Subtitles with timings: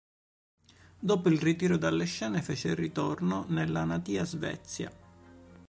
[0.97, 4.91] Dopo il ritiro dalle scene fece ritorno nella natia Svezia.